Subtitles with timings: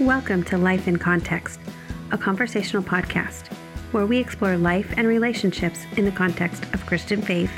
[0.00, 1.60] Welcome to Life in Context,
[2.10, 3.52] a conversational podcast
[3.92, 7.52] where we explore life and relationships in the context of Christian faith,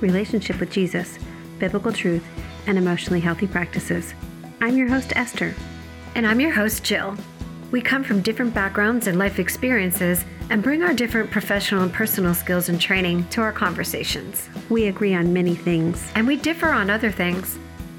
[0.00, 1.20] relationship with Jesus,
[1.60, 2.24] biblical truth,
[2.66, 4.12] and emotionally healthy practices.
[4.60, 5.54] I'm your host, Esther.
[6.16, 7.16] And I'm your host, Jill.
[7.70, 12.34] We come from different backgrounds and life experiences and bring our different professional and personal
[12.34, 14.48] skills and training to our conversations.
[14.68, 17.56] We agree on many things, and we differ on other things.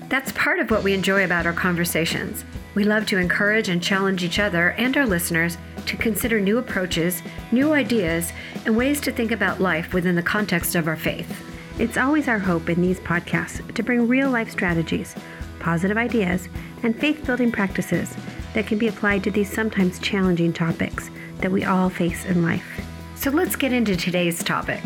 [0.10, 2.44] That's part of what we enjoy about our conversations.
[2.76, 7.24] We love to encourage and challenge each other and our listeners to consider new approaches,
[7.54, 8.34] new ideas,
[8.66, 11.42] and ways to think about life within the context of our faith.
[11.80, 15.16] It's always our hope in these podcasts to bring real life strategies,
[15.60, 16.50] positive ideas,
[16.84, 18.14] and faith building practices
[18.54, 22.82] that can be applied to these sometimes challenging topics that we all face in life.
[23.16, 24.84] So let's get into today's topic.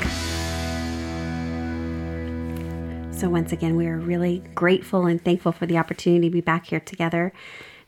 [3.11, 6.67] So, once again, we are really grateful and thankful for the opportunity to be back
[6.67, 7.33] here together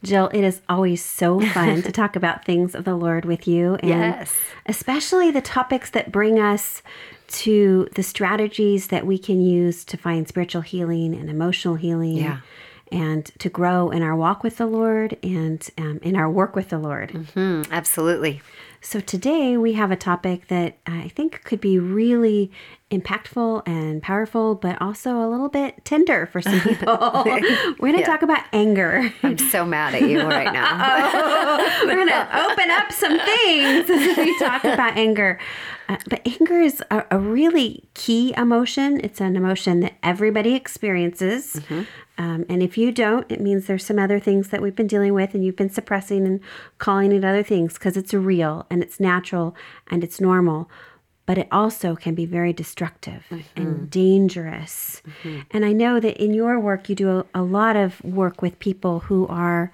[0.04, 3.76] Jill, it is always so fun to talk about things of the Lord with you.
[3.76, 4.36] And yes.
[4.66, 6.82] Especially the topics that bring us
[7.28, 12.18] to the strategies that we can use to find spiritual healing and emotional healing.
[12.18, 12.40] Yeah.
[12.92, 16.70] And to grow in our walk with the Lord and um, in our work with
[16.70, 17.12] the Lord.
[17.12, 18.42] Mm-hmm, absolutely.
[18.84, 22.52] So, today we have a topic that I think could be really
[22.90, 26.98] impactful and powerful, but also a little bit tender for some people.
[26.98, 27.42] We're
[27.78, 28.06] going to yeah.
[28.06, 29.14] talk about anger.
[29.22, 30.68] I'm so mad at you right now.
[31.14, 35.40] oh, we're going to open up some things as we talk about anger.
[35.88, 39.00] Uh, but anger is a, a, really key emotion.
[39.04, 41.54] It's an emotion that everybody experiences.
[41.54, 41.82] Mm-hmm.
[42.22, 45.16] Um, and if you don't, it means there's some other things that we've been dealing
[45.16, 46.40] with and you've been suppressing and
[46.78, 49.56] calling it other things because it's real and it's natural
[49.88, 50.70] and it's normal.
[51.26, 53.60] But it also can be very destructive mm-hmm.
[53.60, 55.02] and dangerous.
[55.24, 55.40] Mm-hmm.
[55.50, 58.60] And I know that in your work, you do a, a lot of work with
[58.60, 59.72] people who are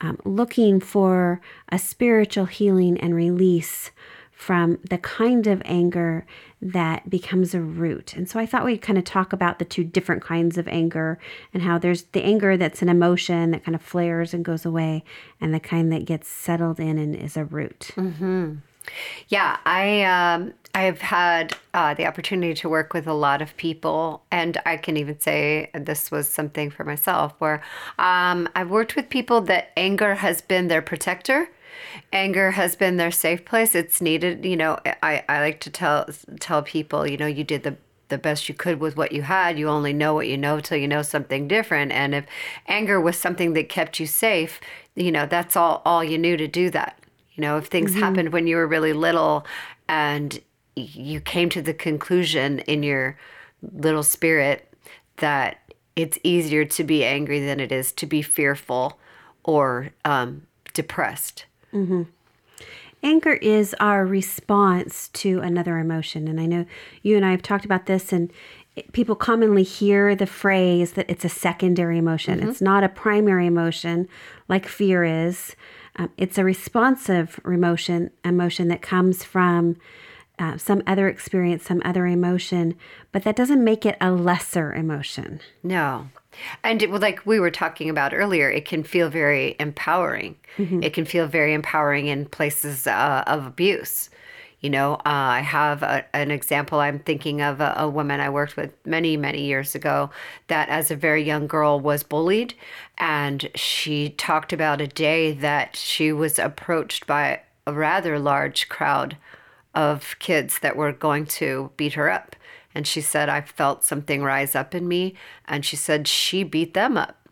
[0.00, 3.90] um, looking for a spiritual healing and release
[4.38, 6.24] from the kind of anger
[6.62, 8.14] that becomes a root.
[8.14, 11.18] And so I thought we'd kind of talk about the two different kinds of anger
[11.52, 15.02] and how there's the anger that's an emotion that kind of flares and goes away,
[15.40, 17.90] and the kind that gets settled in and is a root.
[17.96, 18.54] Mm-hmm.
[19.26, 24.22] Yeah, I um, I've had uh, the opportunity to work with a lot of people,
[24.30, 27.60] and I can even say this was something for myself where
[27.98, 31.50] um, I've worked with people that anger has been their protector
[32.12, 33.74] anger has been their safe place.
[33.74, 34.44] It's needed.
[34.44, 36.06] You know, I, I like to tell
[36.40, 37.76] tell people, you know, you did the
[38.08, 39.58] the best you could with what you had.
[39.58, 41.92] You only know what you know till you know something different.
[41.92, 42.26] And if
[42.66, 44.60] anger was something that kept you safe,
[44.94, 46.98] you know, that's all all you knew to do that.
[47.34, 48.00] You know, if things mm-hmm.
[48.00, 49.46] happened when you were really little
[49.88, 50.40] and
[50.74, 53.18] you came to the conclusion in your
[53.62, 54.72] little spirit
[55.16, 55.58] that
[55.96, 58.98] it's easier to be angry than it is to be fearful
[59.42, 61.46] or um, depressed.
[61.72, 62.02] Mm-hmm.
[63.02, 66.26] Anger is our response to another emotion.
[66.26, 66.66] And I know
[67.02, 68.32] you and I have talked about this, and
[68.92, 72.40] people commonly hear the phrase that it's a secondary emotion.
[72.40, 72.48] Mm-hmm.
[72.48, 74.08] It's not a primary emotion
[74.48, 75.54] like fear is.
[75.96, 79.76] Um, it's a responsive emotion, emotion that comes from
[80.38, 82.76] uh, some other experience, some other emotion,
[83.10, 85.40] but that doesn't make it a lesser emotion.
[85.62, 86.08] No.
[86.62, 90.36] And it, like we were talking about earlier, it can feel very empowering.
[90.56, 90.82] Mm-hmm.
[90.82, 94.10] It can feel very empowering in places uh, of abuse.
[94.60, 96.80] You know, uh, I have a, an example.
[96.80, 100.10] I'm thinking of a, a, woman I worked with many, many years ago
[100.48, 102.54] that, as a very young girl, was bullied.
[102.98, 109.16] And she talked about a day that she was approached by a rather large crowd
[109.74, 112.34] of kids that were going to beat her up.
[112.74, 115.14] And she said, I felt something rise up in me.
[115.46, 117.28] And she said she beat them up.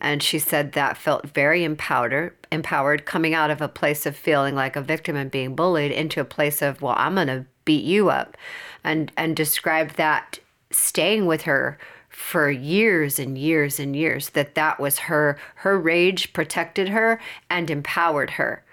[0.00, 4.54] And she said that felt very empowered, empowered coming out of a place of feeling
[4.54, 7.84] like a victim and being bullied into a place of, well, I'm going to beat
[7.84, 8.36] you up.
[8.82, 10.38] And, and described that
[10.70, 11.78] staying with her
[12.08, 17.70] for years and years and years that that was her her rage protected her and
[17.70, 18.64] empowered her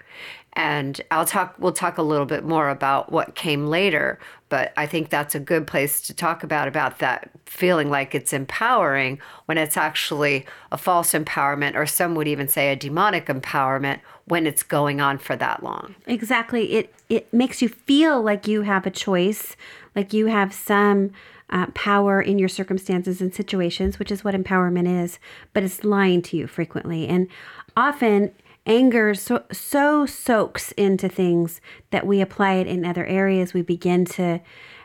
[0.58, 4.18] and I'll talk we'll talk a little bit more about what came later,
[4.48, 8.32] but I think that's a good place to talk about about that feeling like it's
[8.32, 14.00] empowering when it's actually a false empowerment or some would even say a demonic empowerment
[14.24, 15.94] when it's going on for that long.
[16.06, 16.72] Exactly.
[16.72, 19.54] It it makes you feel like you have a choice,
[19.94, 21.12] like you have some
[21.50, 25.20] uh, power in your circumstances and situations, which is what empowerment is,
[25.52, 27.06] but it's lying to you frequently.
[27.06, 27.28] And
[27.76, 28.32] often
[28.68, 31.60] anger so, so soaks into things
[31.90, 33.54] that we apply it in other areas.
[33.54, 34.40] We begin to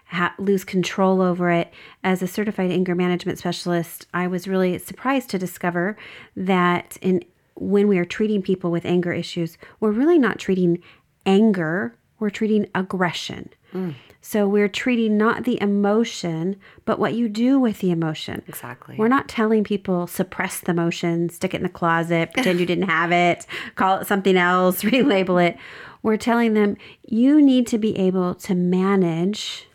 [0.06, 1.72] ha- lose control over it.
[2.04, 5.98] As a certified anger management specialist, I was really surprised to discover
[6.36, 7.24] that in
[7.56, 10.82] when we are treating people with anger issues, we're really not treating
[11.26, 13.50] anger, we're treating aggression.
[13.74, 13.94] Mm.
[14.26, 16.56] So we're treating not the emotion,
[16.86, 18.42] but what you do with the emotion.
[18.48, 18.96] Exactly.
[18.98, 22.88] We're not telling people suppress the emotion, stick it in the closet, pretend you didn't
[22.88, 25.58] have it, call it something else, relabel it.
[26.04, 29.68] We're telling them you need to be able to manage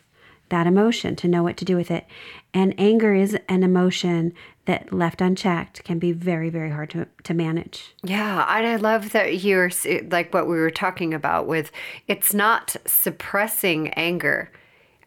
[0.49, 2.07] that emotion, to know what to do with it.
[2.51, 4.33] And anger is an emotion
[4.69, 7.95] that left unchecked can be very, very hard to, to manage.
[8.03, 9.71] Yeah, and I love that you're
[10.11, 11.71] like what we were talking about with
[12.07, 14.51] it's not suppressing anger.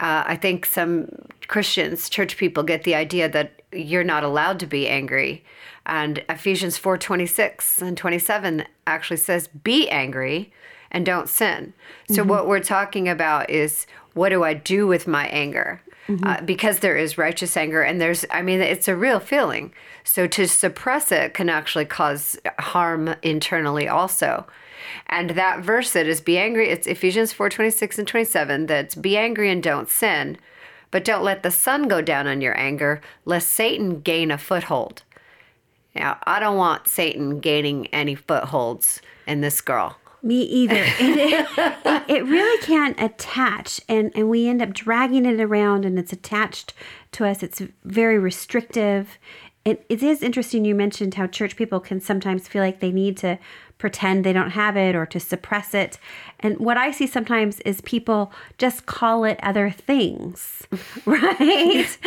[0.01, 1.07] Uh, I think some
[1.47, 5.45] Christians, church people, get the idea that you're not allowed to be angry,
[5.87, 10.53] and Ephesians four twenty six and twenty seven actually says, "Be angry
[10.91, 11.73] and don't sin."
[12.11, 15.81] So what we're talking about is what do I do with my anger?
[16.25, 19.73] Uh, because there is righteous anger and there's i mean it's a real feeling.
[20.05, 24.47] So to suppress it can actually cause harm internally also.
[25.07, 29.17] And that verse that is be angry it's ephesians 4 26 and 27 that's be
[29.17, 30.39] angry and don't sin
[30.91, 35.05] but don't let the sun go down on your anger lest satan gain a foothold.
[35.95, 40.85] Now i don't want satan gaining any footholds in this girl Me either.
[40.99, 45.99] It, it, it really can't attach, and, and we end up dragging it around, and
[45.99, 46.75] it's attached
[47.13, 47.43] to us.
[47.43, 49.19] It's very restrictive.
[49.65, 53.17] It, it is interesting you mentioned how church people can sometimes feel like they need
[53.19, 53.39] to
[53.79, 55.99] pretend they don't have it or to suppress it.
[56.39, 60.63] And what I see sometimes is people just call it other things,
[61.05, 61.99] right?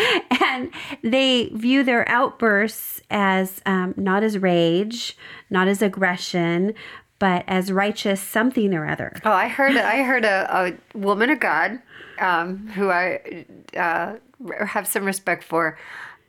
[0.41, 0.71] and
[1.03, 5.18] they view their outbursts as um, not as rage,
[5.50, 6.73] not as aggression,
[7.19, 9.13] but as righteous something or other.
[9.23, 11.79] Oh, I heard I heard a, a woman of God
[12.19, 13.45] um, who I
[13.75, 14.15] uh,
[14.65, 15.77] have some respect for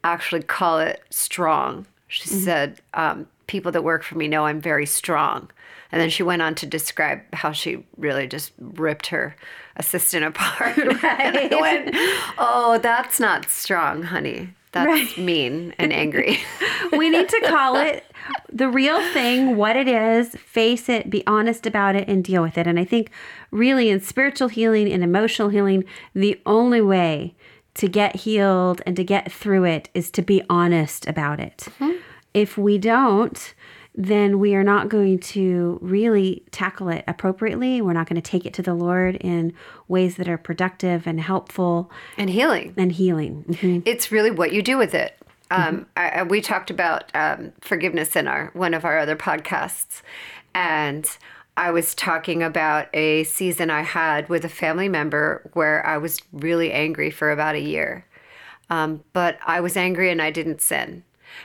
[0.04, 1.86] actually call it strong.
[2.08, 5.50] She said, um, "People that work for me know I'm very strong."
[5.92, 9.36] And then she went on to describe how she really just ripped her
[9.76, 10.76] assistant apart.
[11.04, 11.90] And I went,
[12.38, 14.50] "Oh, that's not strong, honey.
[14.84, 15.18] That's Right.
[15.18, 16.38] mean and angry."
[16.92, 18.04] we need to call it
[18.52, 22.58] the real thing, what it is, face it, be honest about it, and deal with
[22.58, 22.66] it.
[22.66, 23.10] And I think,
[23.50, 25.84] really, in spiritual healing and emotional healing,
[26.14, 27.34] the only way
[27.74, 31.68] to get healed and to get through it is to be honest about it.
[31.78, 31.98] Mm-hmm.
[32.32, 33.54] If we don't,
[33.96, 37.80] then we are not going to really tackle it appropriately.
[37.80, 39.54] We're not going to take it to the Lord in
[39.88, 42.74] ways that are productive and helpful and healing.
[42.76, 43.44] and healing.
[43.48, 43.82] Mhm.
[43.86, 45.16] it's really what you do with it.
[45.50, 50.02] Um, I, I- we talked about um, forgiveness in our one of our other podcasts,
[50.54, 51.08] and
[51.56, 56.20] I was talking about a season I had with a family member where I was
[56.32, 58.04] really angry for about a year,
[58.68, 61.02] um, but I was angry and I didn't sin.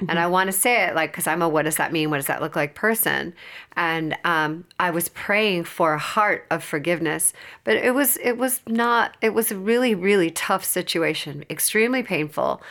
[0.07, 2.09] And I want to say it like, because I'm a what does that mean?
[2.09, 3.33] What does that look like person?
[3.75, 7.33] And um, I was praying for a heart of forgiveness,
[7.63, 9.17] but it was it was not.
[9.21, 12.61] It was a really really tough situation, extremely painful,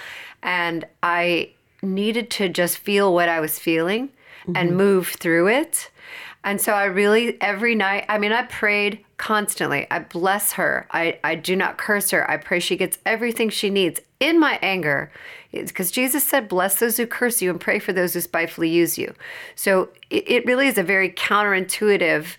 [0.43, 1.51] and I
[1.83, 4.11] needed to just feel what I was feeling
[4.55, 5.91] and move through it.
[6.43, 9.87] And so I really, every night, I mean, I prayed constantly.
[9.91, 10.87] I bless her.
[10.91, 12.29] I, I do not curse her.
[12.31, 15.13] I pray she gets everything she needs in my anger.
[15.53, 18.97] Because Jesus said, Bless those who curse you and pray for those who spitefully use
[18.97, 19.15] you.
[19.55, 22.37] So it, it really is a very counterintuitive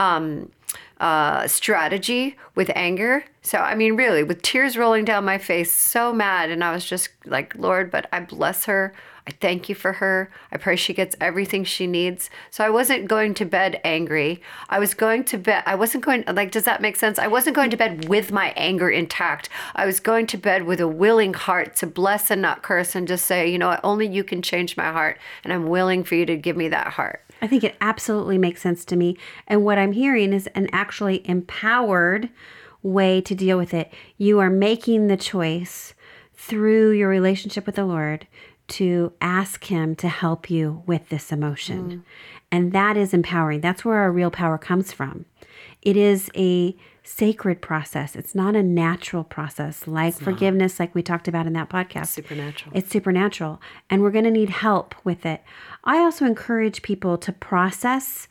[0.00, 0.50] um,
[0.98, 3.24] uh, strategy with anger.
[3.42, 6.50] So, I mean, really, with tears rolling down my face, so mad.
[6.50, 8.94] And I was just like, Lord, but I bless her.
[9.26, 10.30] I thank you for her.
[10.52, 12.28] I pray she gets everything she needs.
[12.50, 14.42] So I wasn't going to bed angry.
[14.68, 17.18] I was going to bed, I wasn't going, like, does that make sense?
[17.18, 19.48] I wasn't going to bed with my anger intact.
[19.74, 23.08] I was going to bed with a willing heart to bless and not curse and
[23.08, 25.18] just say, you know what, only you can change my heart.
[25.42, 27.22] And I'm willing for you to give me that heart.
[27.40, 29.16] I think it absolutely makes sense to me.
[29.46, 32.28] And what I'm hearing is an actually empowered
[32.82, 33.90] way to deal with it.
[34.18, 35.94] You are making the choice
[36.34, 38.26] through your relationship with the Lord
[38.68, 42.04] to ask Him to help you with this emotion.
[42.50, 43.60] And that is empowering.
[43.60, 45.26] That's where our real power comes from.
[45.82, 51.28] It is a sacred process, it's not a natural process like forgiveness, like we talked
[51.28, 52.02] about in that podcast.
[52.02, 52.72] It's Supernatural.
[52.74, 55.42] It's supernatural, and we're going to need help with it.
[55.84, 58.26] I also encourage people to process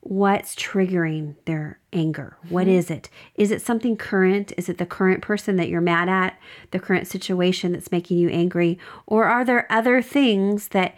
[0.00, 2.36] what's triggering their anger.
[2.48, 2.72] What hmm.
[2.72, 3.10] is it?
[3.34, 4.52] Is it something current?
[4.56, 6.38] Is it the current person that you're mad at,
[6.70, 8.78] the current situation that's making you angry?
[9.06, 10.94] Or are there other things that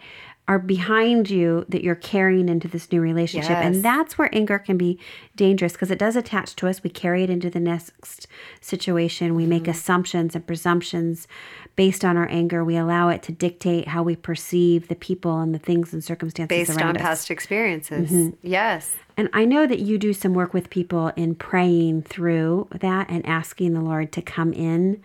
[0.51, 3.51] are behind you that you're carrying into this new relationship.
[3.51, 3.65] Yes.
[3.65, 4.99] And that's where anger can be
[5.37, 6.83] dangerous because it does attach to us.
[6.83, 8.27] We carry it into the next
[8.59, 9.33] situation.
[9.35, 9.49] We Mm-hmm.
[9.49, 11.27] make assumptions and presumptions
[11.75, 12.63] based on our anger.
[12.65, 16.67] We allow it to dictate how we perceive the people and the things and circumstances
[16.67, 17.01] Based on us.
[17.01, 18.33] past experiences.
[18.41, 18.93] Yes.
[19.17, 23.25] And I know that you do some work with people in praying through that and
[23.25, 25.01] asking the Lord to come in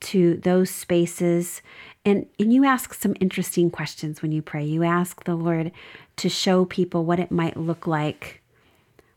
[0.00, 1.62] to those spaces.
[2.04, 4.64] And, and you ask some interesting questions when you pray.
[4.64, 5.70] You ask the Lord
[6.16, 8.42] to show people what it might look like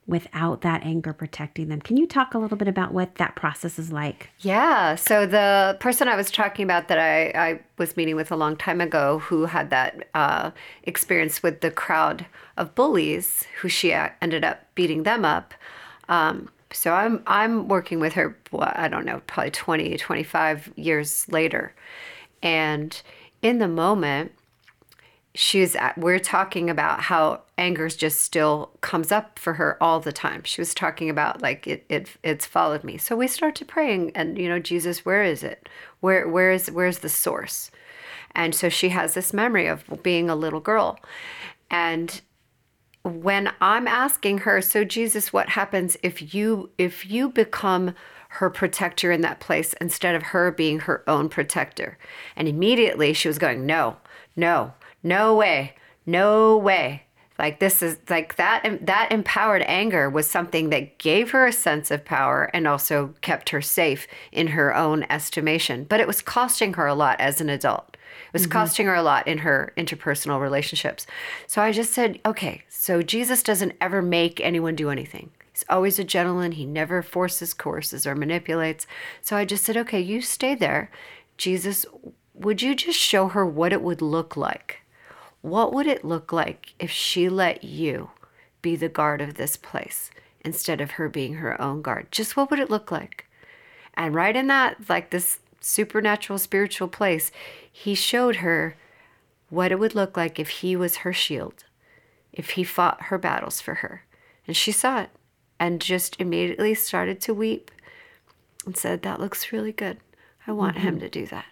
[0.08, 1.82] without that anger protecting them.
[1.82, 4.30] Can you talk a little bit about what that process is like?
[4.40, 4.96] Yeah.
[4.96, 8.56] So the person I was talking about that I, I was meeting with a long
[8.56, 10.52] time ago who had that uh,
[10.84, 15.56] experience with the crowd of bullies who she uh, ended up beating them up.
[16.08, 21.74] Um, so I'm I'm working with her I don't know probably 20 25 years later.
[22.42, 23.02] And
[23.42, 24.32] in the moment
[25.34, 30.12] she's at, we're talking about how anger just still comes up for her all the
[30.12, 30.44] time.
[30.44, 32.98] She was talking about like it, it it's followed me.
[32.98, 35.68] So we start to praying and you know jesus where is it?
[36.00, 37.72] Where where is where's the source?
[38.34, 41.00] And so she has this memory of being a little girl.
[41.70, 42.22] And
[43.06, 47.94] when i'm asking her so jesus what happens if you if you become
[48.36, 51.98] her protector in that place instead of her being her own protector.
[52.36, 53.98] And immediately she was going no
[54.36, 54.74] no
[55.04, 55.76] no way
[56.06, 57.04] no way.
[57.38, 61.92] Like this is like that that empowered anger was something that gave her a sense
[61.92, 65.84] of power and also kept her safe in her own estimation.
[65.84, 67.98] But it was costing her a lot as an adult.
[68.28, 68.52] It was mm-hmm.
[68.52, 71.06] costing her a lot in her interpersonal relationships.
[71.48, 75.98] So i just said okay so jesus doesn't ever make anyone do anything he's always
[75.98, 78.86] a gentleman he never forces coerces or manipulates
[79.22, 80.92] so i just said okay you stay there
[81.38, 81.86] jesus
[82.34, 84.82] would you just show her what it would look like
[85.46, 88.10] what would it look like if she let you
[88.64, 90.10] be the guard of this place
[90.44, 92.08] instead of her being her own guard?
[92.12, 93.28] Just what would it look like?
[93.94, 97.32] And right in that, like this supernatural spiritual place,
[97.72, 98.76] he showed her
[99.50, 101.64] what it would look like if he was her shield,
[102.34, 104.04] if he fought her battles for her.
[104.48, 105.12] And she saw it
[105.60, 107.72] and just immediately started to weep
[108.66, 109.98] and said, That looks really good.
[110.48, 111.02] I want him mm-hmm.
[111.02, 111.46] to do that.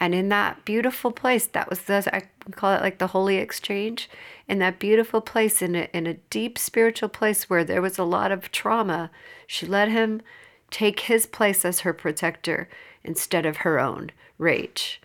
[0.00, 4.08] And in that beautiful place, that was the I call it like the holy exchange.
[4.46, 8.04] In that beautiful place, in a in a deep spiritual place where there was a
[8.04, 9.10] lot of trauma,
[9.46, 10.22] she let him
[10.70, 12.68] take his place as her protector
[13.02, 15.00] instead of her own rage.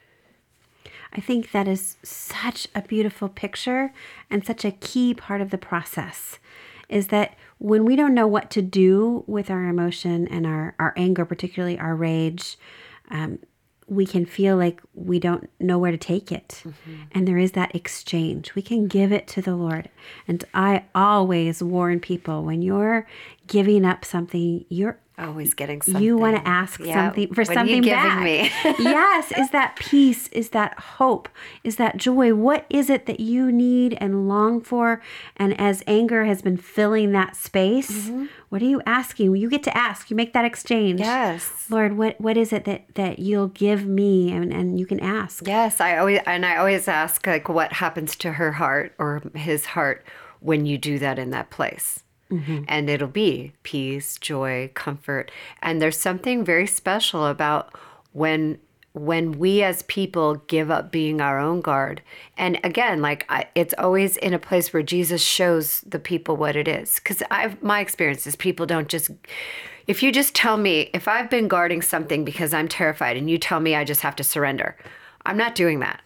[1.12, 3.94] I think that is such a beautiful picture
[4.30, 6.40] and such a key part of the process
[6.90, 10.94] is that when we don't know what to do with our emotion and our, our
[10.98, 12.58] anger, particularly our rage,
[13.10, 13.40] um,
[13.88, 16.62] we can feel like we don't know where to take it.
[17.14, 18.54] And there is that exchange.
[18.54, 19.90] We can give it to the Lord.
[20.28, 23.08] And I always warn people when you're
[23.48, 26.02] giving up something, you're Always getting something.
[26.04, 28.24] you want to ask Yeah, something for what something back.
[28.24, 28.50] me?
[28.80, 30.28] yes, is that peace?
[30.30, 31.30] Is that hope?
[31.64, 32.34] Is that joy?
[32.34, 35.04] What is it that you need and long for?
[35.38, 38.26] And as anger has been filling that space, Mm-hmm.
[38.50, 39.36] what are you asking?
[39.36, 40.10] You get to ask.
[40.10, 41.00] You make that exchange.
[41.00, 41.68] Yes.
[41.70, 44.32] Lord, what what is it that that you'll give me?
[44.32, 45.46] And and you can ask.
[45.48, 49.66] Yes, I always and I always ask like what happens to her heart or his
[49.68, 50.04] heart
[50.40, 52.03] when you do that in that place.
[52.34, 52.64] Mm-hmm.
[52.68, 55.32] And it'll be peace, joy, comfort.
[55.62, 57.74] And there's something very special about
[58.12, 58.60] when
[58.94, 62.00] when we as people give up being our own guard.
[62.38, 66.56] And again, like I, it's always in a place where Jesus shows the people what
[66.56, 67.00] it is.
[67.00, 69.10] Cuz I've my experience is people don't just
[69.88, 73.38] if you just tell me if I've been guarding something because I'm terrified and you
[73.38, 74.78] tell me I just have to surrender,
[75.26, 76.02] I'm not doing that.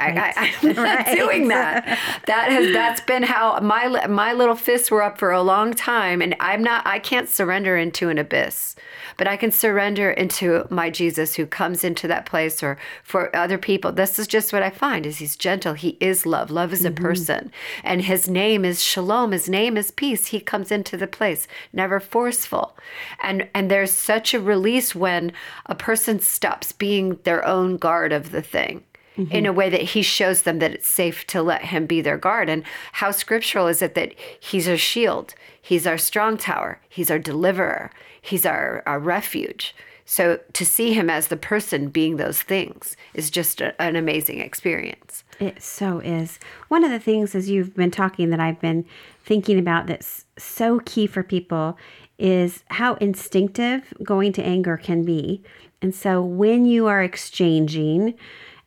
[0.00, 1.98] I, I, I'm not doing that.
[2.26, 6.22] That has that's been how my my little fists were up for a long time,
[6.22, 6.86] and I'm not.
[6.86, 8.76] I can't surrender into an abyss,
[9.16, 13.58] but I can surrender into my Jesus who comes into that place, or for other
[13.58, 13.92] people.
[13.92, 15.74] This is just what I find: is He's gentle.
[15.74, 16.50] He is love.
[16.50, 17.04] Love is a mm-hmm.
[17.04, 17.52] person,
[17.84, 19.32] and His name is Shalom.
[19.32, 20.28] His name is peace.
[20.28, 22.76] He comes into the place, never forceful,
[23.22, 25.32] and and there's such a release when
[25.66, 28.84] a person stops being their own guard of the thing
[29.28, 29.58] in a mm-hmm.
[29.58, 32.48] way that he shows them that it's safe to let him be their guard.
[32.48, 37.18] And how scriptural is it that he's our shield, he's our strong tower, he's our
[37.18, 39.74] deliverer, he's our, our refuge.
[40.04, 44.40] So to see him as the person being those things is just a, an amazing
[44.40, 45.22] experience.
[45.38, 46.40] It so is.
[46.66, 48.84] One of the things as you've been talking that I've been
[49.24, 51.78] thinking about that's so key for people
[52.18, 55.42] is how instinctive going to anger can be.
[55.80, 58.14] And so when you are exchanging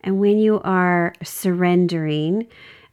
[0.03, 2.47] and when you are surrendering,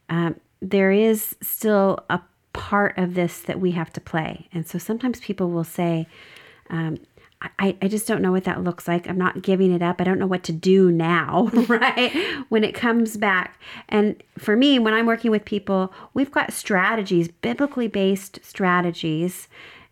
[0.09, 2.21] um, there is still a
[2.53, 4.49] part of this that we have to play.
[4.53, 6.07] And so sometimes people will say,
[6.69, 6.99] um,
[7.59, 9.09] I, I just don't know what that looks like.
[9.09, 10.01] I'm not giving it up.
[10.01, 12.13] I don't know what to do now, right?
[12.51, 13.59] When it comes back.
[13.89, 19.49] And for me, when I'm working with people, we've got strategies, biblically based strategies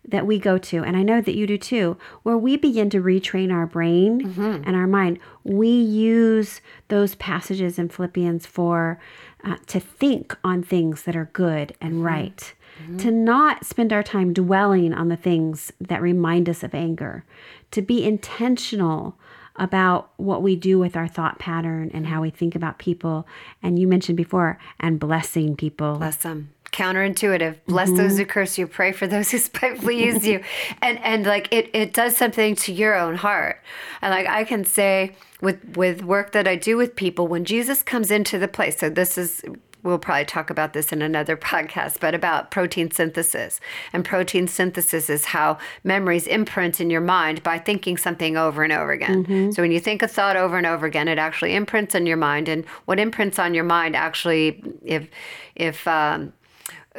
[0.07, 3.01] that we go to, and I know that you do too, where we begin to
[3.01, 4.63] retrain our brain mm-hmm.
[4.65, 5.19] and our mind.
[5.43, 8.99] We use those passages in Philippians four
[9.43, 12.03] uh, to think on things that are good and mm-hmm.
[12.03, 12.53] right.
[12.81, 12.97] Mm-hmm.
[12.97, 17.25] To not spend our time dwelling on the things that remind us of anger,
[17.71, 19.17] to be intentional
[19.57, 23.27] about what we do with our thought pattern and how we think about people.
[23.61, 25.97] And you mentioned before, and blessing people.
[25.97, 27.97] Bless them counterintuitive bless mm-hmm.
[27.97, 30.43] those who curse you pray for those who spitefully use you
[30.81, 33.61] and and like it it does something to your own heart
[34.01, 37.81] and like i can say with with work that i do with people when jesus
[37.81, 39.43] comes into the place so this is
[39.83, 43.59] we'll probably talk about this in another podcast, but about protein synthesis.
[43.93, 48.73] And protein synthesis is how memories imprint in your mind by thinking something over and
[48.73, 49.23] over again.
[49.23, 49.51] Mm-hmm.
[49.51, 52.17] So when you think a thought over and over again, it actually imprints in your
[52.17, 52.47] mind.
[52.47, 55.07] And what imprints on your mind actually, if
[55.55, 56.33] if um,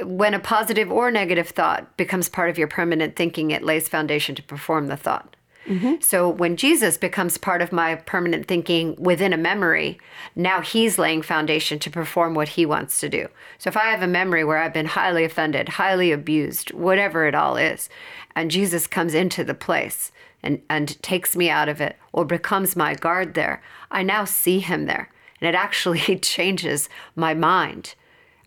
[0.03, 4.35] when a positive or negative thought becomes part of your permanent thinking, it lays foundation
[4.37, 5.37] to perform the thought.
[5.67, 5.97] Mm-hmm.
[6.01, 10.01] So when Jesus becomes part of my permanent thinking within a memory,
[10.35, 13.29] now he's laying foundation to perform what he wants to do.
[13.59, 17.35] So if I have a memory where I've been highly offended, highly abused, whatever it
[17.35, 17.89] all is,
[18.35, 22.75] and Jesus comes into the place and, and takes me out of it or becomes
[22.75, 25.11] my guard there, I now see him there.
[25.41, 27.95] And it actually changes my mind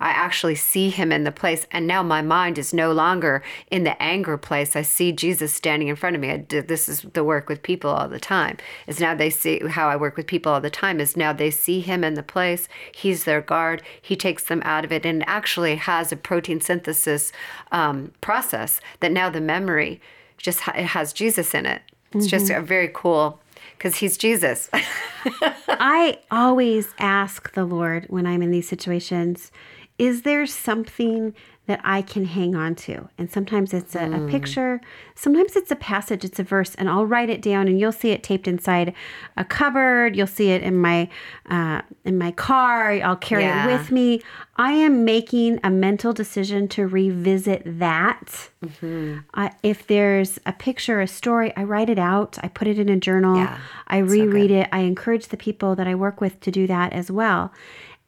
[0.03, 1.65] I actually see him in the place.
[1.71, 3.41] And now my mind is no longer
[3.71, 4.75] in the anger place.
[4.75, 6.29] I see Jesus standing in front of me.
[6.29, 8.57] I did, this is the work with people all the time.
[8.85, 11.49] Is now they see how I work with people all the time is now they
[11.49, 12.67] see him in the place.
[12.93, 13.81] He's their guard.
[14.01, 17.31] He takes them out of it and actually has a protein synthesis
[17.71, 20.01] um, process that now the memory
[20.35, 21.81] just ha- it has Jesus in it.
[22.11, 22.29] It's mm-hmm.
[22.29, 23.39] just a very cool
[23.77, 24.69] because he's Jesus.
[24.73, 29.49] I always ask the Lord when I'm in these situations
[29.97, 31.35] is there something
[31.65, 33.07] that I can hang on to?
[33.17, 34.15] And sometimes it's a, mm.
[34.15, 34.29] a, hmm.
[34.29, 34.81] picture,
[35.15, 38.09] sometimes it's a passage, it's a verse, and I'll write it down, and you'll see
[38.09, 38.93] it taped inside
[39.37, 40.15] a cupboard.
[40.15, 41.09] You'll see it in my
[41.49, 42.91] uh, in my car.
[43.01, 43.69] I'll carry yeah.
[43.69, 44.21] it with me.
[44.57, 48.49] I am making a mental decision to revisit that.
[48.63, 49.19] Mm-hmm.
[49.33, 52.37] Uh, if there's a picture, a story, I write it out.
[52.43, 53.37] I put it in a journal.
[53.37, 54.69] Yeah, I reread so it.
[54.73, 57.53] I encourage the people that I work with to do that as well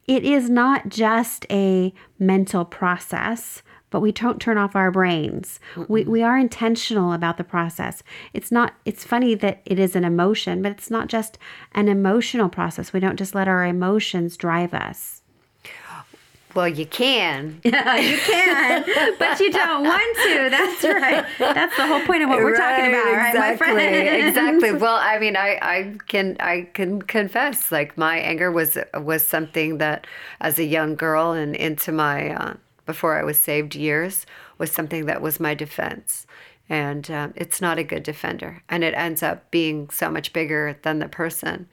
[0.08, 3.64] it is not just a mental process
[3.96, 5.58] but we don't turn off our brains.
[5.88, 8.04] We, we are intentional about the process.
[8.34, 11.38] It's not, it's funny that it is an emotion, but it's not just
[11.72, 12.92] an emotional process.
[12.92, 15.22] We don't just let our emotions drive us.
[16.56, 17.60] Well, you can.
[17.66, 18.86] Yeah, you can,
[19.20, 20.50] but you don't want to.
[20.50, 21.26] That's right.
[21.38, 24.28] That's the whole point of what we're right, talking about, exactly, right, my friend?
[24.30, 24.72] exactly.
[24.86, 29.80] Well, I mean, I, I can I can confess, like my anger was was something
[29.80, 30.08] that,
[30.40, 32.54] as a young girl and into my uh,
[32.86, 34.26] before I was saved years,
[34.58, 36.26] was something that was my defense
[36.68, 40.78] and um, it's not a good defender and it ends up being so much bigger
[40.82, 41.68] than the person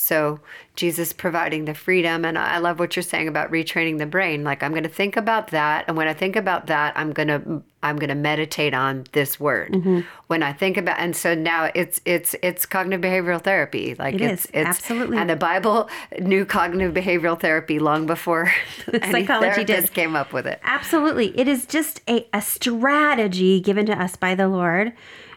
[0.00, 0.40] so
[0.76, 2.24] Jesus providing the freedom.
[2.24, 4.42] And I love what you're saying about retraining the brain.
[4.42, 5.84] Like I'm going to think about that.
[5.86, 9.38] And when I think about that, I'm going to, I'm going to meditate on this
[9.38, 9.72] word.
[9.72, 10.00] Mm-hmm.
[10.28, 13.94] When I think about, and so now it's, it's, it's cognitive behavioral therapy.
[13.94, 14.50] Like it it's, is.
[14.54, 15.18] it's, absolutely.
[15.18, 18.50] And the Bible knew cognitive behavioral therapy long before
[19.10, 20.60] psychology did came up with it.
[20.62, 21.38] Absolutely.
[21.38, 24.94] It is just a, a strategy given to us by the Lord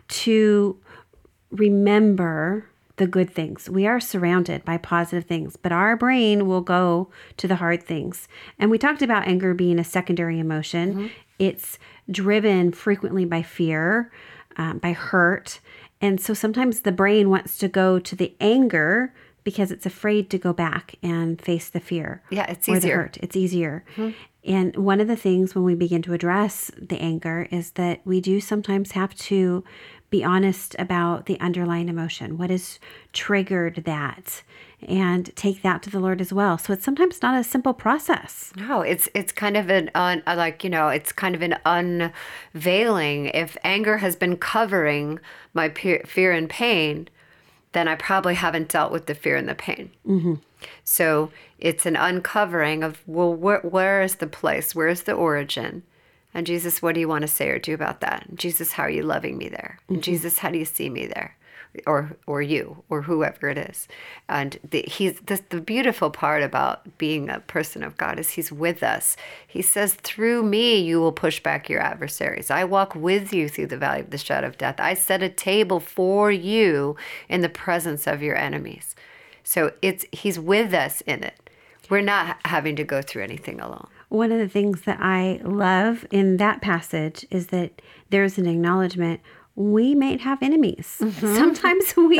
[0.07, 0.77] to
[1.51, 3.69] remember the good things.
[3.69, 8.27] We are surrounded by positive things, but our brain will go to the hard things.
[8.59, 10.93] And we talked about anger being a secondary emotion.
[10.93, 11.07] Mm-hmm.
[11.39, 11.79] It's
[12.09, 14.11] driven frequently by fear,
[14.57, 15.59] um, by hurt.
[16.01, 20.37] And so sometimes the brain wants to go to the anger because it's afraid to
[20.37, 22.21] go back and face the fear.
[22.29, 22.95] Yeah, it's or easier.
[22.95, 23.17] The hurt.
[23.21, 23.83] It's easier.
[23.95, 24.11] Mm-hmm.
[24.45, 28.19] And one of the things when we begin to address the anger is that we
[28.19, 29.63] do sometimes have to
[30.13, 32.37] be honest about the underlying emotion.
[32.37, 32.77] What has
[33.13, 34.43] triggered that?
[34.87, 36.59] And take that to the Lord as well.
[36.59, 38.53] So it's sometimes not a simple process.
[38.55, 41.55] No, it's it's kind of an un, uh, like you know it's kind of an
[41.65, 43.27] unveiling.
[43.27, 45.19] If anger has been covering
[45.55, 47.07] my fear and pain,
[47.71, 49.89] then I probably haven't dealt with the fear and the pain.
[50.05, 50.35] Mm-hmm.
[50.83, 54.75] So it's an uncovering of well, where, where is the place?
[54.75, 55.81] Where is the origin?
[56.33, 58.25] And Jesus, what do you want to say or do about that?
[58.27, 59.79] And Jesus, how are you loving me there?
[59.89, 60.01] Mm-hmm.
[60.01, 61.35] Jesus, how do you see me there?
[61.87, 63.87] or or you or whoever it is.
[64.29, 68.51] And the, he's the, the beautiful part about being a person of God is He's
[68.51, 69.17] with us.
[69.47, 72.51] He says, "Through me, you will push back your adversaries.
[72.51, 74.75] I walk with you through the valley of the shadow of death.
[74.79, 76.95] I set a table for you
[77.27, 78.95] in the presence of your enemies."
[79.43, 81.49] So it's He's with us in it.
[81.89, 83.87] We're not having to go through anything alone.
[84.13, 89.21] One of the things that I love in that passage is that there's an acknowledgement
[89.55, 90.99] we may have enemies.
[91.01, 91.35] Mm-hmm.
[91.35, 92.19] Sometimes we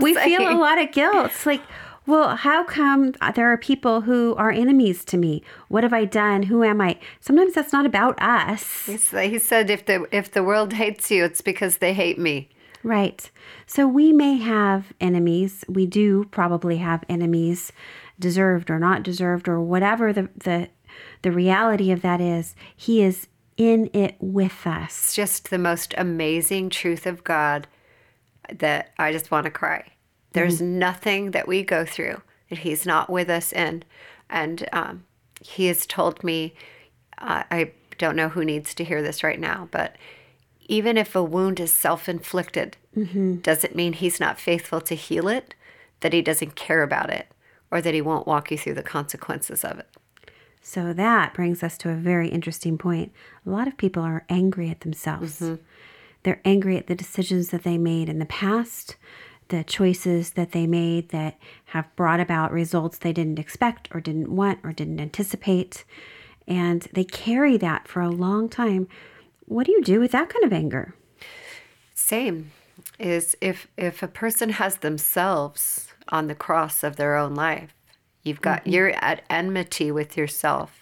[0.00, 1.26] we feel a lot of guilt.
[1.26, 1.62] It's like,
[2.06, 5.44] well, how come there are people who are enemies to me?
[5.68, 6.42] What have I done?
[6.42, 6.98] Who am I?
[7.20, 8.86] Sometimes that's not about us.
[8.86, 12.48] He said, if the if the world hates you, it's because they hate me.
[12.82, 13.30] Right.
[13.66, 15.64] So we may have enemies.
[15.68, 17.72] We do probably have enemies,
[18.18, 20.68] deserved or not deserved, or whatever the the
[21.22, 22.54] the reality of that is.
[22.76, 25.04] He is in it with us.
[25.04, 27.66] It's just the most amazing truth of God
[28.52, 29.92] that I just want to cry.
[30.32, 30.78] There's mm-hmm.
[30.78, 33.84] nothing that we go through that He's not with us in.
[34.30, 35.04] And um,
[35.40, 36.54] He has told me,
[37.18, 39.96] uh, I don't know who needs to hear this right now, but
[40.68, 43.36] even if a wound is self inflicted, mm-hmm.
[43.36, 45.54] does it mean He's not faithful to heal it,
[46.00, 47.26] that He doesn't care about it,
[47.70, 49.88] or that He won't walk you through the consequences of it?
[50.62, 53.12] So that brings us to a very interesting point.
[53.46, 55.40] A lot of people are angry at themselves.
[55.40, 55.62] Mm-hmm.
[56.22, 58.96] They're angry at the decisions that they made in the past,
[59.48, 64.34] the choices that they made that have brought about results they didn't expect or didn't
[64.34, 65.84] want or didn't anticipate.
[66.46, 68.88] And they carry that for a long time.
[69.46, 70.94] What do you do with that kind of anger?
[71.94, 72.50] Same
[72.98, 77.74] is if if a person has themselves on the cross of their own life
[78.28, 78.70] You've got mm-hmm.
[78.70, 80.80] you're at enmity with yourself.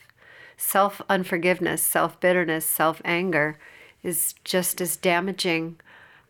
[0.56, 3.58] Self unforgiveness, self bitterness, self anger
[4.02, 5.80] is just as damaging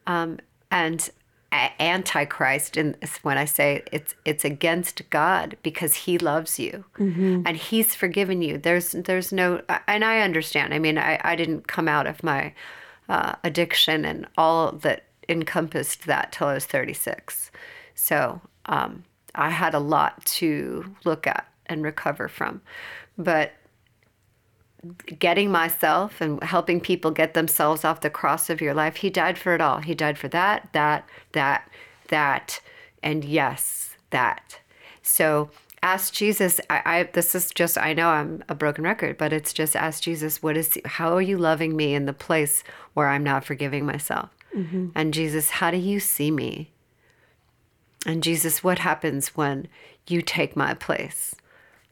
[0.06, 0.38] um,
[0.70, 1.10] and
[1.78, 7.42] antichrist and when i say it's it's against god because he loves you mm-hmm.
[7.46, 11.66] and he's forgiven you there's there's no and i understand i mean i, I didn't
[11.66, 12.52] come out of my
[13.08, 17.50] uh, addiction and all that encompassed that till i was 36
[17.94, 19.04] so um,
[19.36, 22.62] I had a lot to look at and recover from.
[23.18, 23.52] But
[25.18, 29.38] getting myself and helping people get themselves off the cross of your life, he died
[29.38, 29.80] for it all.
[29.80, 31.68] He died for that, that, that,
[32.08, 32.60] that,
[33.02, 34.60] and yes, that.
[35.02, 35.50] So
[35.82, 36.60] ask Jesus.
[36.68, 40.02] I, I this is just I know I'm a broken record, but it's just ask
[40.02, 43.86] Jesus, what is how are you loving me in the place where I'm not forgiving
[43.86, 44.30] myself?
[44.54, 44.88] Mm-hmm.
[44.94, 46.70] And Jesus, how do you see me?
[48.06, 49.66] And Jesus, what happens when
[50.06, 51.34] you take my place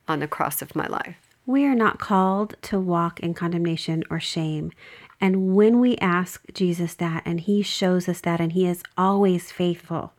[0.06, 1.16] on the cross of my life?
[1.44, 4.70] We are not called to walk in condemnation or shame.
[5.20, 9.50] And when we ask Jesus that, and He shows us that, and He is always
[9.50, 10.12] faithful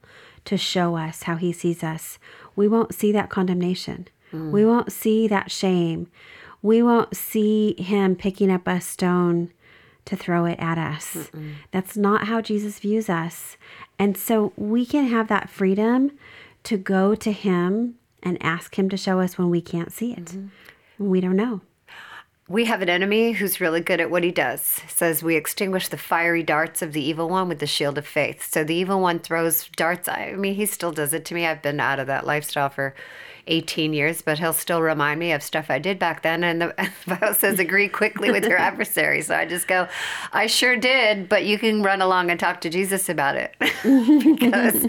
[0.43, 2.19] to show us how He sees us,
[2.57, 4.09] we won't see that condemnation.
[4.33, 4.51] Mm.
[4.51, 6.07] We won't see that shame.
[6.61, 9.51] We won't see Him picking up a stone
[10.05, 11.15] to throw it at us.
[11.15, 11.55] Mm-mm.
[11.71, 13.57] That's not how Jesus views us.
[13.97, 16.11] And so we can have that freedom
[16.63, 20.25] to go to Him and ask Him to show us when we can't see it.
[20.25, 21.09] Mm-hmm.
[21.09, 21.61] We don't know.
[22.47, 24.61] We have an enemy who's really good at what he does.
[24.61, 28.47] says we extinguish the fiery darts of the evil one with the shield of faith.
[28.47, 30.07] So the evil one throws darts.
[30.07, 31.47] I mean, he still does it to me.
[31.47, 32.93] I've been out of that lifestyle for
[33.47, 36.43] 18 years, but he'll still remind me of stuff I did back then.
[36.43, 36.73] And the
[37.07, 39.21] Bible says, agree quickly with your adversary.
[39.21, 39.87] So I just go,
[40.33, 44.87] I sure did, but you can run along and talk to Jesus about it because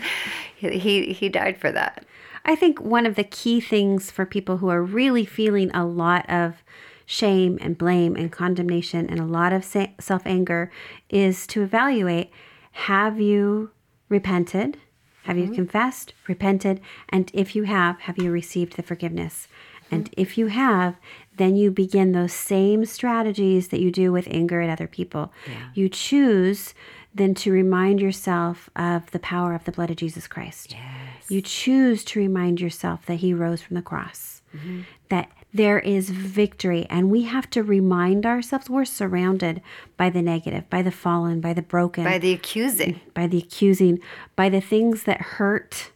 [0.57, 2.05] he, he died for that.
[2.45, 6.29] I think one of the key things for people who are really feeling a lot
[6.31, 6.63] of
[7.05, 10.71] shame and blame and condemnation and a lot of self anger
[11.09, 12.31] is to evaluate
[12.73, 13.71] have you
[14.09, 14.77] repented?
[15.27, 15.51] Have mm-hmm.
[15.51, 16.81] you confessed, repented?
[17.09, 19.49] And if you have, have you received the forgiveness?
[19.85, 19.95] Mm-hmm.
[19.95, 20.97] And if you have,
[21.37, 25.33] then you begin those same strategies that you do with anger at other people.
[25.47, 25.69] Yeah.
[25.75, 26.75] You choose
[27.15, 30.73] then to remind yourself of the power of the blood of Jesus Christ.
[30.73, 31.31] Yes.
[31.31, 34.83] You choose to remind yourself that he rose from the cross, mm-hmm.
[35.09, 36.87] that there is victory.
[36.91, 39.63] And we have to remind ourselves we're surrounded
[39.97, 44.01] by the negative, by the fallen, by the broken, by the accusing, by the accusing,
[44.35, 45.91] by the things that hurt,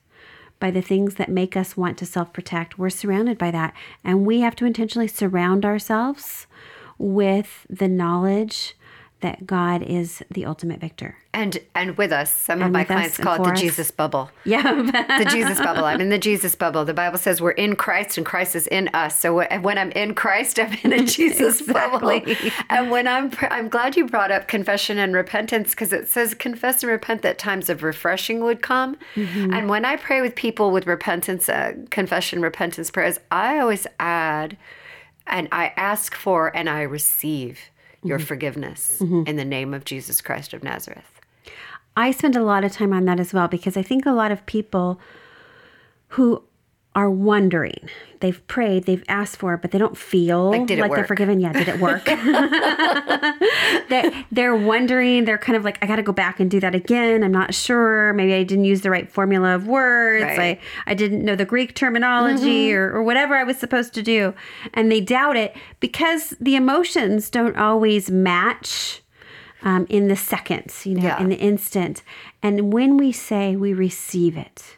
[0.58, 2.78] by the things that make us want to self protect.
[2.78, 3.74] We're surrounded by that.
[4.04, 6.46] And we have to intentionally surround ourselves
[6.98, 8.76] with the knowledge
[9.20, 11.16] that God is the ultimate victor.
[11.32, 13.60] And and with us, some of my clients call it the us.
[13.60, 14.30] Jesus bubble.
[14.44, 14.62] Yeah.
[14.72, 15.84] The Jesus bubble.
[15.84, 16.84] I'm in the Jesus bubble.
[16.84, 19.18] The Bible says we're in Christ and Christ is in us.
[19.18, 22.22] So when I'm in Christ, I'm in a Jesus bubble.
[22.68, 26.82] And when I'm, I'm glad you brought up confession and repentance because it says confess
[26.82, 28.96] and repent that times of refreshing would come.
[29.14, 29.52] Mm-hmm.
[29.52, 34.56] And when I pray with people with repentance, uh, confession, repentance prayers, I always add,
[35.26, 37.70] and I ask for and I receive
[38.02, 38.26] your Mm-hmm.
[38.26, 41.20] forgiveness in the name of Jesus Christ of Nazareth.
[41.96, 44.32] I spend a lot of time on that as well because I think a lot
[44.32, 45.00] of people
[46.08, 46.42] who
[46.96, 51.04] are wondering, they've prayed, they've asked for it, but they don't feel Like, it they're
[51.04, 51.38] forgiven.
[51.38, 52.04] Yeah, did it work?
[53.88, 56.74] they're, they're wondering, they're kind of like, I got to go back and do that
[56.74, 57.22] again.
[57.22, 58.12] I'm not sure.
[58.14, 60.24] Maybe I didn't use the right formula of words.
[60.24, 60.58] Right.
[60.86, 62.78] I, I didn't know the Greek terminology mm-hmm.
[62.78, 64.34] or, or whatever I was supposed to do.
[64.74, 69.02] And they doubt it because the emotions don't always match
[69.62, 71.20] um, in the seconds, you know, Yeah.
[71.20, 72.02] in the instant.
[72.42, 74.76] And when we say we receive it,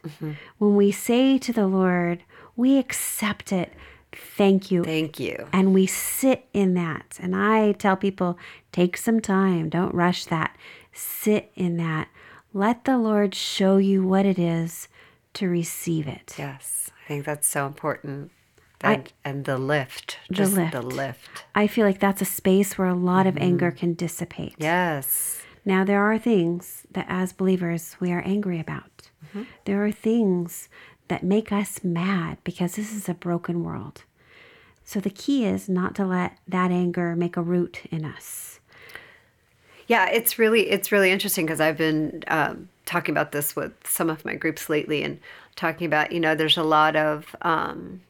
[0.59, 2.23] when we say to the Lord,
[2.57, 3.73] we accept it,
[4.13, 4.85] thank you.
[4.85, 5.47] Thank you.
[5.53, 7.19] and we sit in that.
[7.21, 8.39] And I tell people,
[8.73, 10.57] take some time, don't rush that.
[10.93, 12.09] Sit in that.
[12.53, 14.89] Let the Lord show you what it is
[15.35, 16.35] to receive it.
[16.37, 18.31] Yes, I think that's so important.
[18.83, 20.73] And, and the lift, just lift.
[20.73, 21.45] the lift.
[21.55, 24.55] I feel like that's a space where a lot of anger can dissipate.
[24.59, 25.43] Yes.
[25.65, 29.11] Now, there are things that as believers we are angry about.
[29.65, 30.69] There are things
[31.09, 34.05] that make us mad because this is a broken world.
[34.85, 38.61] So the key is not to let that anger make a root in us.
[39.87, 44.11] Yeah, it's really it's really interesting because I've been um, talking about this with some
[44.11, 45.19] of my groups lately, and
[45.57, 48.01] talking about you know there's a lot of um,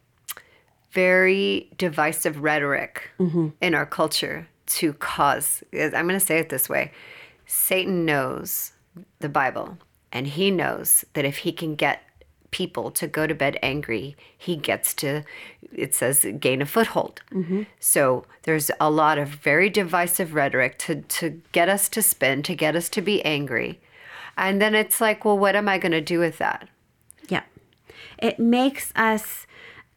[0.92, 3.48] very divisive rhetoric mm-hmm.
[3.61, 5.64] in our culture to cause.
[5.72, 6.92] I'm going to say it this way:
[7.46, 8.72] Satan knows
[9.20, 9.78] the Bible,
[10.12, 12.02] and he knows that if he can get
[12.50, 15.24] people to go to bed angry, he gets to,
[15.72, 17.22] it says, gain a foothold.
[17.33, 17.62] Mm-hmm.
[17.81, 22.55] So there's a lot of very divisive rhetoric to, to get us to spin, to
[22.55, 23.81] get us to be angry.
[24.37, 26.68] And then it's like, well, what am I going to do with that?
[27.28, 27.44] Yeah.
[28.18, 29.46] It makes us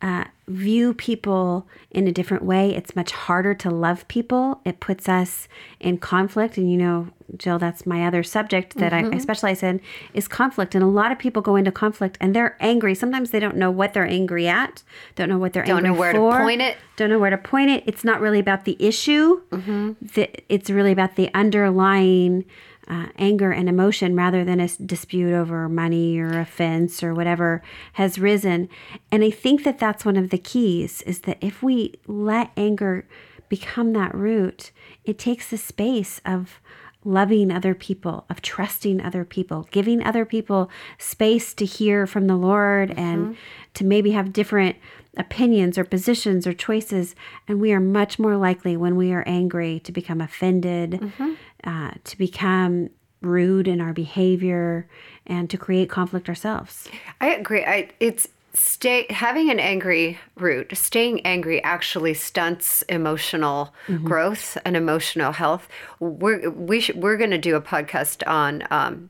[0.01, 2.75] uh, view people in a different way.
[2.75, 4.61] It's much harder to love people.
[4.65, 5.47] It puts us
[5.79, 6.57] in conflict.
[6.57, 9.81] And you know, Jill, that's my other subject that I, I specialize in
[10.13, 10.75] is conflict.
[10.75, 12.93] And a lot of people go into conflict and they're angry.
[12.93, 14.83] Sometimes they don't know what they're angry at,
[15.15, 16.77] don't know what they're Don't angry know where to point it.
[16.97, 17.83] Don't know where to point it.
[17.87, 19.41] It's not really about the issue.
[19.49, 22.45] The- it's really about the underlying
[22.87, 27.61] uh, anger and emotion rather than a dispute over money or offense or whatever
[27.93, 28.69] has risen.
[29.11, 33.07] And I think that that's one of the keys is that if we let anger
[33.49, 34.71] become that root,
[35.03, 36.59] it takes the space of
[37.03, 42.35] loving other people, of trusting other people, giving other people space to hear from the
[42.35, 43.37] Lord and
[43.75, 44.75] to maybe have different
[45.17, 47.15] opinions or positions or choices.
[47.47, 50.99] And we are much more likely when we are angry to become offended,
[51.65, 52.89] uh, to become
[53.21, 54.87] rude in our behavior,
[55.25, 56.87] and to create conflict ourselves.
[57.19, 57.63] I agree.
[57.65, 60.75] I it's stay having an angry root.
[60.77, 63.73] Staying angry actually stunts emotional
[64.03, 65.67] growth and emotional health.
[65.99, 69.09] We're we should, we're going to do a podcast on um,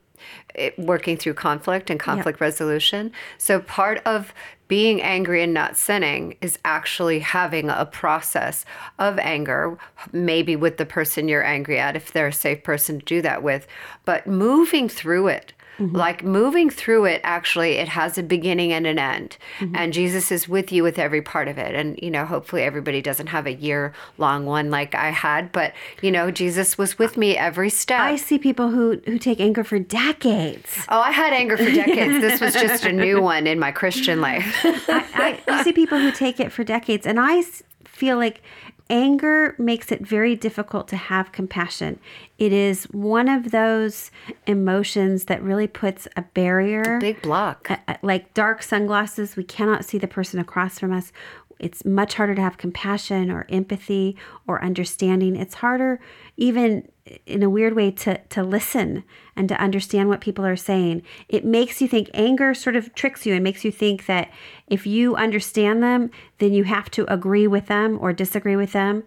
[0.54, 3.12] it, working through conflict and conflict resolution.
[3.38, 4.32] So part of
[4.68, 8.64] being angry and not sinning is actually having a process
[8.98, 9.78] of anger,
[10.12, 13.42] maybe with the person you're angry at, if they're a safe person to do that
[13.42, 13.66] with,
[14.04, 15.52] but moving through it.
[15.78, 15.96] Mm-hmm.
[15.96, 19.36] Like moving through it, actually, it has a beginning and an end.
[19.58, 19.76] Mm-hmm.
[19.76, 21.74] And Jesus is with you with every part of it.
[21.74, 25.74] And, you know, hopefully everybody doesn't have a year long one like I had, but,
[26.02, 28.00] you know, Jesus was with me every step.
[28.00, 30.78] I see people who, who take anger for decades.
[30.88, 32.20] oh, I had anger for decades.
[32.20, 34.60] this was just a new one in my Christian life.
[34.64, 37.42] I, I see people who take it for decades, and I
[37.84, 38.42] feel like
[38.88, 41.98] anger makes it very difficult to have compassion.
[42.38, 44.10] It is one of those
[44.46, 47.70] emotions that really puts a barrier, a Big block.
[47.70, 49.36] uh, like dark sunglasses.
[49.36, 51.12] We cannot see the person across from us.
[51.58, 54.16] It's much harder to have compassion or empathy
[54.46, 55.36] or understanding.
[55.36, 56.00] It's harder,
[56.36, 56.88] even
[57.24, 59.04] in a weird way, to, to listen
[59.36, 61.02] and to understand what people are saying.
[61.28, 64.30] It makes you think, anger sort of tricks you and makes you think that
[64.66, 69.04] if you understand them, then you have to agree with them or disagree with them.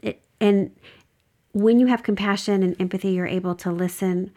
[0.00, 0.70] It, and
[1.52, 4.30] when you have compassion and empathy, you're able to listen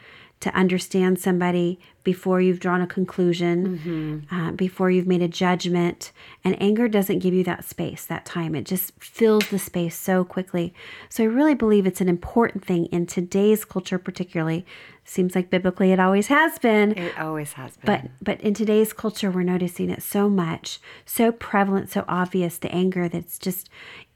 [0.43, 6.11] to understand somebody before you've drawn a conclusion, uh, before you've made a judgment.
[6.43, 8.55] And anger doesn't give you that space, that time.
[8.55, 10.73] It just fills the space so quickly.
[11.07, 14.65] So I really believe it's an important thing in today's culture, particularly.
[15.05, 16.91] Seems like biblically it always has been.
[16.97, 17.85] It always has been.
[17.85, 22.57] But but in today's culture, we're noticing it so much, so prevalent, so obvious.
[22.57, 23.69] The anger that's just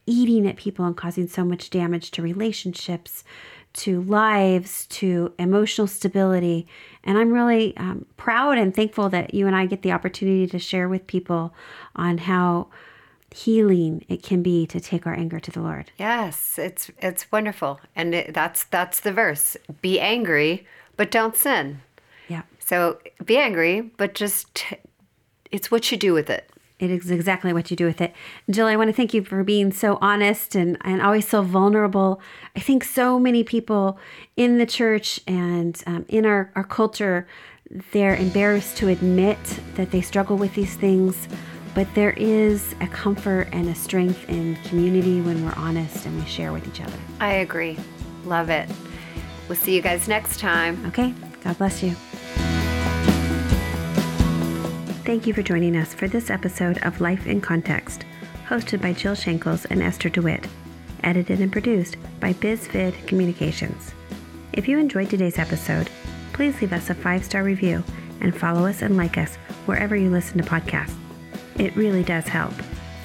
[0.05, 3.23] eating at people and causing so much damage to relationships,
[3.77, 6.67] to lives, to emotional stability.
[7.03, 10.59] And I'm really um, proud and thankful that you and I get the opportunity to
[10.59, 11.53] share with people
[11.95, 12.67] on how
[13.33, 15.91] healing it can be to take our anger to the Lord.
[15.97, 19.55] Yes, it's it's wonderful, and it, that's that's the verse.
[19.81, 21.81] Be angry, but don't sin.
[22.27, 22.43] Yeah.
[22.59, 24.77] So be angry, but just t-
[25.51, 26.49] it's what you do with it.
[26.79, 28.13] It is exactly what you do with it.
[28.49, 32.21] Jill, I want to thank you for being so honest and, and always so vulnerable.
[32.55, 33.97] I think so many people
[34.35, 37.27] in the church and um, in our, our culture,
[37.91, 39.39] they're embarrassed to admit
[39.75, 41.27] that they struggle with these things.
[41.73, 46.25] But there is a comfort and a strength in community when we're honest and we
[46.27, 46.97] share with each other.
[47.19, 47.77] I agree.
[48.25, 48.69] Love it.
[49.47, 50.83] We'll see you guys next time.
[50.87, 51.13] Okay?
[51.43, 51.95] God bless you.
[55.07, 58.03] Thank you for joining us for this episode of Life in Context,
[58.45, 60.45] hosted by Jill Shankles and Esther DeWitt,
[61.01, 63.93] edited and produced by BizFid Communications.
[64.51, 65.89] If you enjoyed today's episode,
[66.33, 67.85] please leave us a five star review
[68.19, 70.97] and follow us and like us wherever you listen to podcasts.
[71.57, 72.51] It really does help.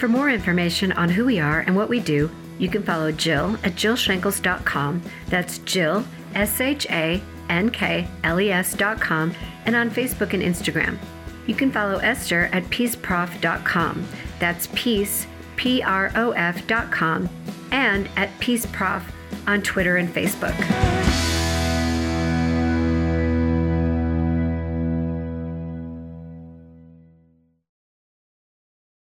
[0.01, 3.55] For more information on who we are and what we do, you can follow Jill
[3.63, 5.03] at jillshankles.com.
[5.29, 9.33] That's Jill, S H A N K L E S.com,
[9.67, 10.99] and on Facebook and Instagram.
[11.47, 14.07] You can follow Esther at peaceprof.com.
[14.39, 15.27] That's peace,
[15.57, 17.29] P R O F.com,
[17.71, 19.03] and at peaceprof
[19.47, 21.22] on Twitter and Facebook.